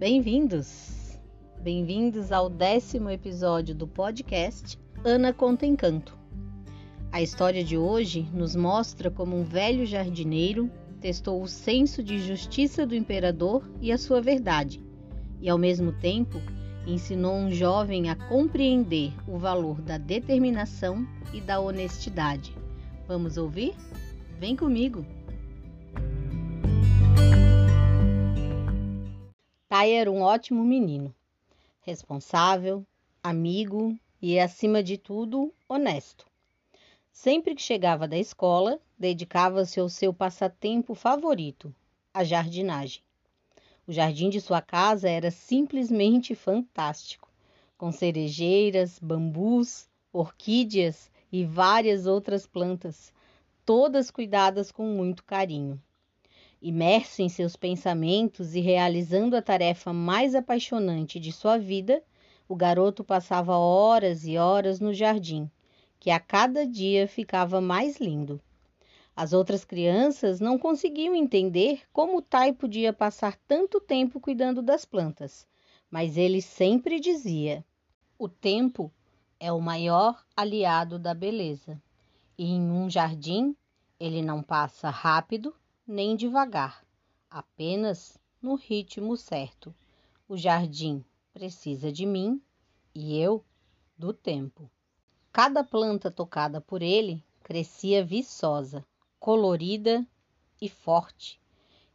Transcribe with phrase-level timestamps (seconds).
[0.00, 1.20] Bem-vindos!
[1.60, 6.16] Bem-vindos ao décimo episódio do podcast Ana Conta Encanto.
[7.12, 10.70] A história de hoje nos mostra como um velho jardineiro
[11.02, 14.82] testou o senso de justiça do imperador e a sua verdade,
[15.38, 16.40] e ao mesmo tempo
[16.86, 22.56] ensinou um jovem a compreender o valor da determinação e da honestidade.
[23.06, 23.74] Vamos ouvir?
[24.38, 25.04] Vem comigo!
[29.70, 31.14] Tai era um ótimo menino,
[31.82, 32.84] responsável,
[33.22, 36.26] amigo e, acima de tudo, honesto.
[37.12, 41.72] Sempre que chegava da escola, dedicava-se ao seu passatempo favorito,
[42.12, 43.00] a jardinagem.
[43.86, 47.28] O jardim de sua casa era simplesmente fantástico,
[47.78, 53.12] com cerejeiras, bambus, orquídeas e várias outras plantas,
[53.64, 55.80] todas cuidadas com muito carinho.
[56.62, 62.02] Imerso em seus pensamentos e realizando a tarefa mais apaixonante de sua vida,
[62.46, 65.50] o garoto passava horas e horas no jardim,
[65.98, 68.38] que a cada dia ficava mais lindo.
[69.16, 75.46] As outras crianças não conseguiam entender como Tai podia passar tanto tempo cuidando das plantas,
[75.90, 77.64] mas ele sempre dizia:
[78.18, 78.92] o tempo
[79.38, 81.80] é o maior aliado da beleza,
[82.36, 83.56] e em um jardim
[83.98, 85.54] ele não passa rápido
[85.90, 86.86] nem devagar,
[87.28, 89.74] apenas no ritmo certo.
[90.28, 92.40] O jardim precisa de mim
[92.94, 93.44] e eu
[93.98, 94.70] do tempo.
[95.32, 98.86] Cada planta tocada por ele crescia viçosa,
[99.18, 100.06] colorida
[100.62, 101.40] e forte,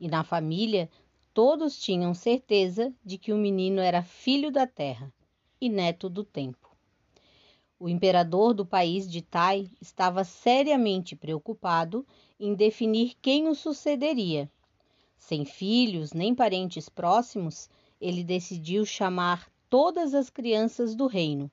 [0.00, 0.88] e na família
[1.34, 5.12] todos tinham certeza de que o menino era filho da terra
[5.60, 6.71] e neto do tempo.
[7.84, 12.06] O imperador do país de Tai estava seriamente preocupado
[12.38, 14.48] em definir quem o sucederia.
[15.16, 17.68] Sem filhos nem parentes próximos,
[18.00, 21.50] ele decidiu chamar todas as crianças do reino,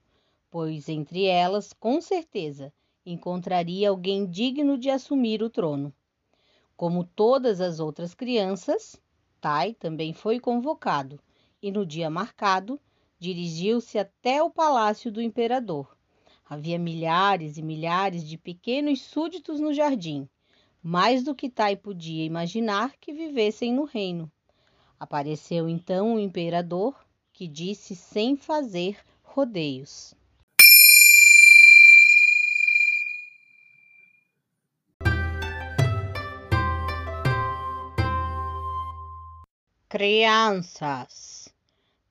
[0.51, 2.71] pois entre elas, com certeza,
[3.03, 5.91] encontraria alguém digno de assumir o trono.
[6.77, 9.01] Como todas as outras crianças,
[9.41, 11.19] Tai também foi convocado
[11.59, 12.79] e, no dia marcado,
[13.17, 15.97] dirigiu-se até o palácio do imperador.
[16.49, 20.27] Havia milhares e milhares de pequenos súditos no jardim
[20.81, 24.31] mais do que Tai podia imaginar que vivessem no reino.
[24.99, 26.95] Apareceu então o imperador,
[27.33, 30.13] que disse sem fazer rodeios.
[39.87, 41.49] Crianças,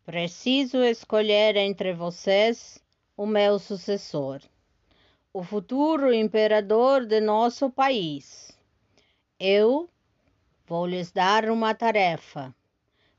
[0.05, 2.83] preciso escolher entre vocês
[3.19, 4.41] o meu sucessor,
[5.33, 8.57] o futuro imperador de nosso país.
[9.41, 9.91] Eu
[10.65, 12.55] vou lhes dar uma tarefa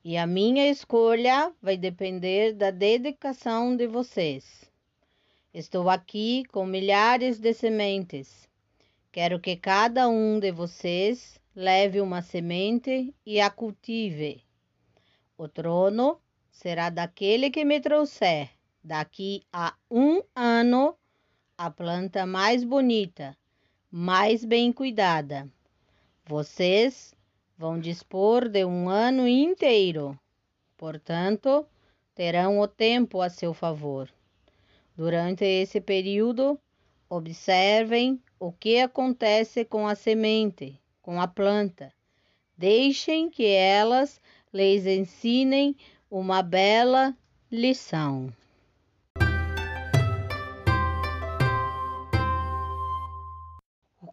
[0.01, 4.71] e a minha escolha vai depender da dedicação de vocês.
[5.53, 8.47] Estou aqui com milhares de sementes.
[9.11, 14.45] Quero que cada um de vocês leve uma semente e a cultive.
[15.37, 18.49] O trono será daquele que me trouxer,
[18.83, 20.95] daqui a um ano,
[21.57, 23.37] a planta mais bonita,
[23.91, 25.49] mais bem cuidada
[26.29, 27.15] vocês
[27.57, 30.15] vão dispor de um ano inteiro,
[30.77, 31.65] portanto,
[32.13, 34.07] terão o tempo a seu favor.
[34.95, 36.59] Durante esse período,
[37.09, 41.91] observem o que acontece com a semente, com a planta.
[42.55, 44.21] Deixem que elas
[44.53, 45.75] lhes ensinem
[46.11, 47.17] uma bela
[47.51, 48.31] lição.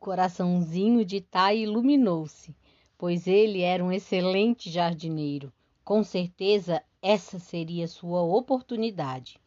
[0.06, 2.54] Coraçãozinho de Tai iluminou-se,
[2.96, 5.52] pois ele era um excelente jardineiro.
[5.84, 9.40] Com certeza essa seria sua oportunidade.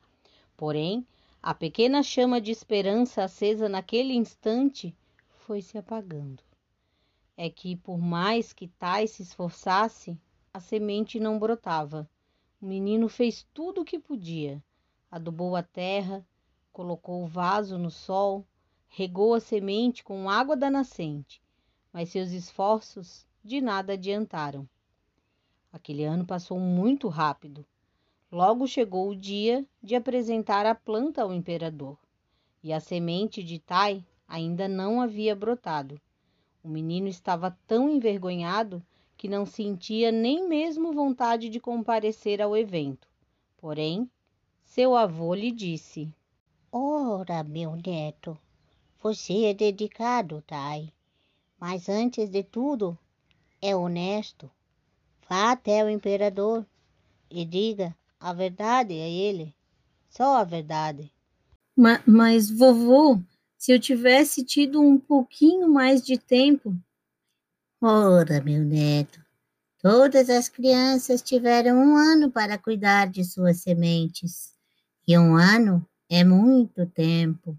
[0.57, 1.07] Porém,
[1.41, 4.94] a pequena chama de esperança acesa naquele instante
[5.29, 6.44] foi se apagando.
[7.38, 10.19] É que, por mais que Tai se esforçasse,
[10.53, 12.05] a semente não brotava.
[12.62, 14.62] O menino fez tudo o que podia.
[15.09, 16.27] Adubou a terra,
[16.73, 18.45] colocou o vaso no sol,
[18.89, 21.41] regou a semente com água da nascente,
[21.94, 24.68] mas seus esforços de nada adiantaram.
[25.71, 27.65] Aquele ano passou muito rápido.
[28.31, 31.97] Logo chegou o dia de apresentar a planta ao imperador,
[32.62, 36.01] e a semente de Tai ainda não havia brotado.
[36.63, 38.83] O menino estava tão envergonhado
[39.15, 43.07] que não sentia nem mesmo vontade de comparecer ao evento.
[43.57, 44.09] Porém,
[44.63, 46.13] seu avô lhe disse:
[46.71, 48.38] Ora, meu neto,
[49.01, 50.92] você é dedicado, Tai,
[51.60, 52.98] mas antes de tudo
[53.62, 54.50] é honesto.
[55.30, 56.66] Vá até o imperador
[57.30, 59.56] e diga a verdade a ele,
[60.10, 61.12] só a verdade.
[61.75, 63.22] Mas, mas vovô,
[63.57, 66.75] se eu tivesse tido um pouquinho mais de tempo.
[67.81, 69.24] Ora, meu neto,
[69.81, 74.54] todas as crianças tiveram um ano para cuidar de suas sementes,
[75.07, 77.57] e um ano é muito tempo.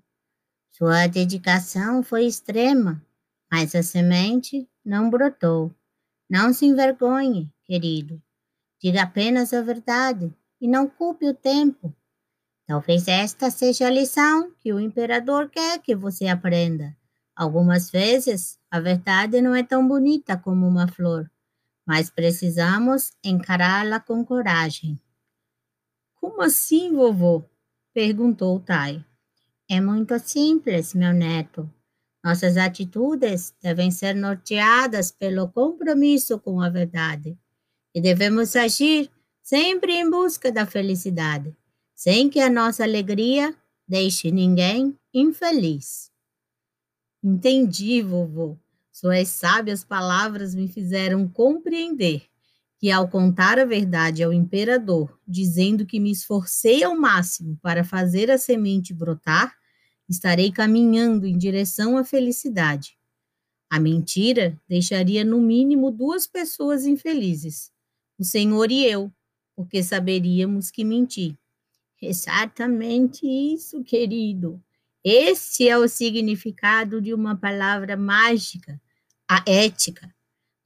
[0.82, 3.04] Sua dedicação foi extrema,
[3.52, 5.70] mas a semente não brotou.
[6.26, 8.18] Não se envergonhe, querido.
[8.80, 11.94] Diga apenas a verdade e não culpe o tempo.
[12.66, 16.96] Talvez esta seja a lição que o imperador quer que você aprenda.
[17.36, 21.30] Algumas vezes a verdade não é tão bonita como uma flor,
[21.86, 24.98] mas precisamos encará-la com coragem.
[26.14, 27.44] Como assim, vovô?
[27.92, 29.04] perguntou Tai.
[29.72, 31.72] É muito simples, meu neto.
[32.24, 37.38] Nossas atitudes devem ser norteadas pelo compromisso com a verdade
[37.94, 39.08] e devemos agir
[39.40, 41.56] sempre em busca da felicidade
[41.94, 43.54] sem que a nossa alegria
[43.86, 46.10] deixe ninguém infeliz.
[47.22, 48.58] Entendi, vovô.
[48.90, 52.24] Suas sábias palavras me fizeram compreender
[52.78, 58.30] que, ao contar a verdade ao imperador, dizendo que me esforcei ao máximo para fazer
[58.30, 59.59] a semente brotar,
[60.10, 62.98] estarei caminhando em direção à felicidade.
[63.70, 67.70] A mentira deixaria no mínimo duas pessoas infelizes,
[68.18, 69.12] o Senhor e eu,
[69.54, 71.38] porque saberíamos que menti.
[72.02, 74.60] Exatamente isso, querido.
[75.04, 78.80] Esse é o significado de uma palavra mágica,
[79.28, 80.12] a ética,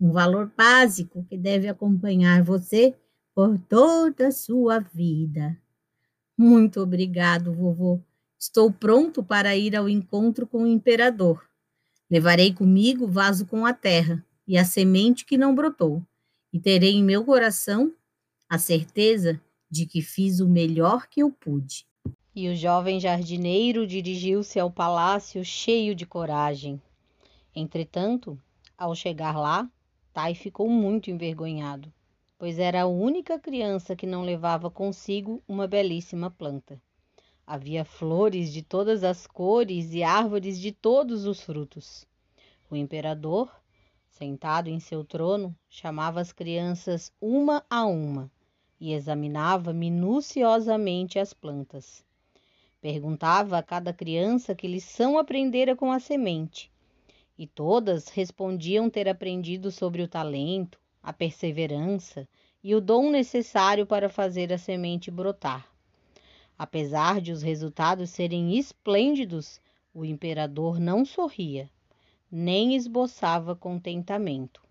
[0.00, 2.96] um valor básico que deve acompanhar você
[3.34, 5.56] por toda a sua vida.
[6.36, 8.00] Muito obrigado, vovô.
[8.46, 11.48] Estou pronto para ir ao encontro com o imperador.
[12.10, 16.02] Levarei comigo o vaso com a terra e a semente que não brotou,
[16.52, 17.90] e terei em meu coração
[18.46, 21.86] a certeza de que fiz o melhor que eu pude.
[22.36, 26.78] E o jovem jardineiro dirigiu-se ao palácio cheio de coragem.
[27.56, 28.38] Entretanto,
[28.76, 29.66] ao chegar lá,
[30.12, 31.90] Tai ficou muito envergonhado,
[32.38, 36.78] pois era a única criança que não levava consigo uma belíssima planta.
[37.46, 42.06] Havia flores de todas as cores e árvores de todos os frutos.
[42.70, 43.54] O imperador,
[44.08, 48.30] sentado em seu trono, chamava as crianças uma a uma
[48.80, 52.02] e examinava minuciosamente as plantas.
[52.80, 56.72] Perguntava a cada criança que lição aprendera com a semente,
[57.36, 62.26] e todas respondiam ter aprendido sobre o talento, a perseverança
[62.62, 65.73] e o dom necessário para fazer a semente brotar.
[66.58, 69.60] Apesar de os resultados serem esplêndidos,
[69.92, 71.70] o imperador não sorria,
[72.30, 74.62] nem esboçava contentamento.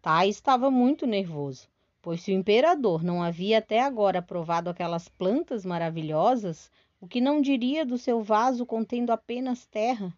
[0.00, 1.68] Tai estava muito nervoso
[2.06, 7.42] pois se o imperador não havia até agora provado aquelas plantas maravilhosas, o que não
[7.42, 10.16] diria do seu vaso contendo apenas terra?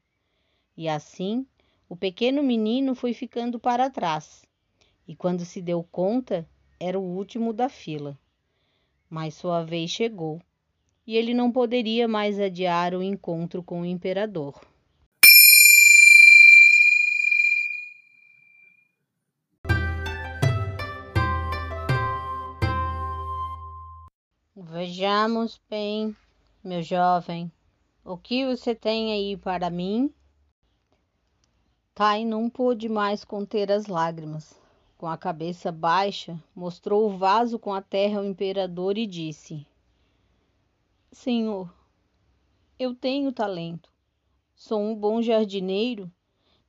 [0.76, 1.46] E assim,
[1.88, 4.44] o pequeno menino foi ficando para trás,
[5.06, 6.46] e quando se deu conta,
[6.78, 8.18] era o último da fila.
[9.08, 10.42] Mas sua vez chegou,
[11.08, 14.60] e ele não poderia mais adiar o encontro com o imperador.
[24.54, 26.14] Vejamos bem,
[26.62, 27.50] meu jovem,
[28.04, 30.12] o que você tem aí para mim?
[31.94, 34.54] Tai não pôde mais conter as lágrimas.
[34.98, 39.66] Com a cabeça baixa, mostrou o vaso com a terra ao imperador e disse:
[41.10, 41.74] Senhor,
[42.78, 43.90] eu tenho talento.
[44.54, 46.12] Sou um bom jardineiro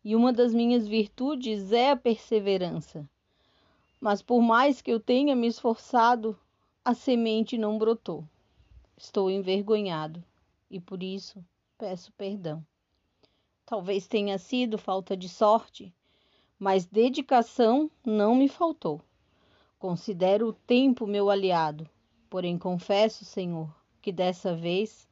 [0.01, 3.07] e uma das minhas virtudes é a perseverança.
[3.99, 6.39] Mas por mais que eu tenha me esforçado,
[6.85, 8.25] a semente não brotou.
[8.95, 10.23] Estou envergonhado
[10.71, 11.43] e por isso
[11.77, 12.65] peço perdão.
[13.65, 15.93] Talvez tenha sido falta de sorte,
[16.57, 19.01] mas dedicação não me faltou.
[19.77, 21.89] Considero o tempo meu aliado,
[22.29, 23.78] porém confesso, Senhor,
[24.09, 25.07] que dessa vez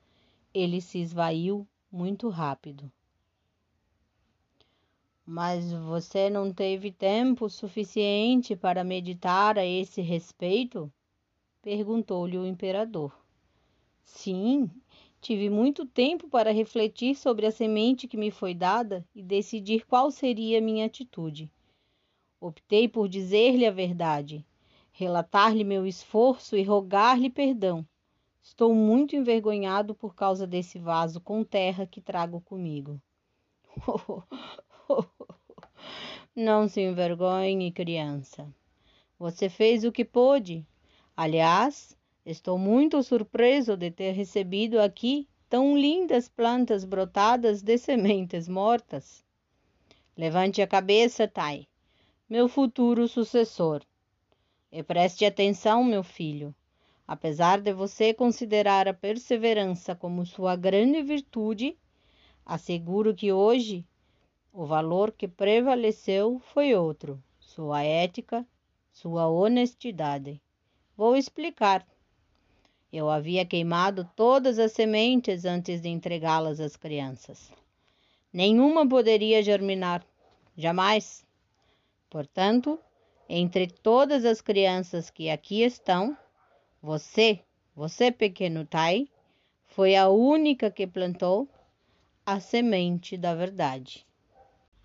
[0.52, 2.92] ele se esvaiu muito rápido.
[5.24, 10.92] Mas você não teve tempo suficiente para meditar a esse respeito?
[11.62, 13.16] perguntou-lhe o imperador.
[14.04, 14.68] Sim,
[15.22, 20.10] tive muito tempo para refletir sobre a semente que me foi dada e decidir qual
[20.10, 21.52] seria minha atitude.
[22.42, 24.44] Optei por dizer-lhe a verdade,
[24.92, 27.86] relatar-lhe meu esforço e rogar-lhe perdão.
[28.48, 33.00] Estou muito envergonhado por causa desse vaso com terra que trago comigo.
[36.34, 38.48] Não se envergonhe, criança.
[39.20, 40.66] Você fez o que pôde.
[41.16, 49.26] Aliás, estou muito surpreso de ter recebido aqui tão lindas plantas brotadas de sementes mortas.
[50.16, 51.68] Levante a cabeça, Tai,
[52.30, 53.84] meu futuro sucessor.
[54.72, 56.56] E preste atenção, meu filho.
[57.08, 61.78] Apesar de você considerar a perseverança como sua grande virtude,
[62.46, 63.86] asseguro que hoje
[64.52, 68.46] o valor que prevaleceu foi outro: sua ética,
[68.92, 70.42] sua honestidade.
[70.98, 71.88] Vou explicar.
[72.92, 77.54] Eu havia queimado todas as sementes antes de entregá-las às crianças.
[78.34, 80.06] Nenhuma poderia germinar,
[80.58, 81.26] jamais.
[82.10, 82.78] Portanto,
[83.30, 86.18] entre todas as crianças que aqui estão,
[86.88, 87.42] você,
[87.76, 89.10] você pequeno Tai,
[89.66, 91.46] foi a única que plantou
[92.26, 94.08] a semente da verdade.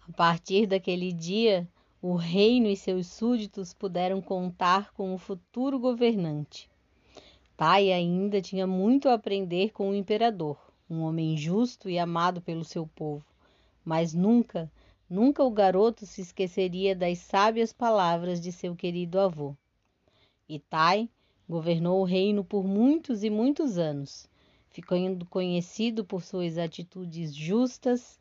[0.09, 1.65] A partir daquele dia,
[2.03, 6.69] o reino e seus súditos puderam contar com o futuro governante.
[7.57, 10.59] Tai ainda tinha muito a aprender com o imperador,
[10.91, 13.25] um homem justo e amado pelo seu povo,
[13.85, 14.69] mas nunca,
[15.09, 19.55] nunca o garoto se esqueceria das sábias palavras de seu querido avô.
[20.49, 21.09] E Tai
[21.53, 24.27] governou o reino por muitos e muitos anos,
[24.71, 28.19] ficando conhecido por suas atitudes justas,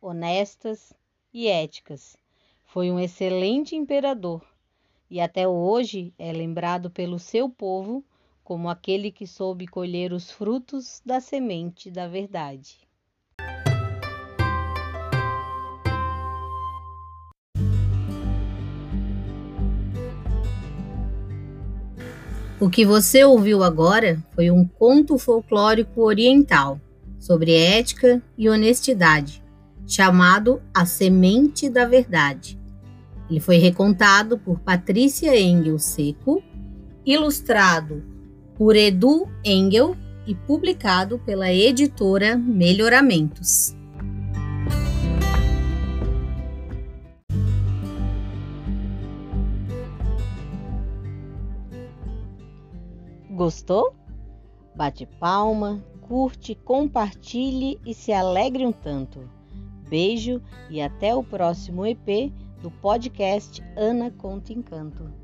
[0.00, 0.92] honestas
[1.32, 2.16] e éticas.
[2.64, 4.44] Foi um excelente imperador
[5.08, 8.04] e até hoje é lembrado pelo seu povo
[8.42, 12.80] como aquele que soube colher os frutos da semente da verdade.
[22.62, 26.80] O que você ouviu agora foi um conto folclórico oriental
[27.18, 29.42] sobre ética e honestidade
[29.84, 32.56] chamado A Semente da Verdade.
[33.28, 36.40] Ele foi recontado por Patrícia Engel Seco,
[37.04, 38.00] ilustrado
[38.56, 43.74] por Edu Engel e publicado pela editora Melhoramentos.
[53.42, 53.92] Gostou?
[54.76, 59.28] Bate palma, curte, compartilhe e se alegre um tanto.
[59.88, 62.32] Beijo e até o próximo EP
[62.62, 65.21] do podcast Ana Conta Encanto.